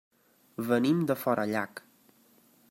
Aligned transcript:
Venim 0.69 1.03
de 1.11 1.17
Forallac. 1.25 1.85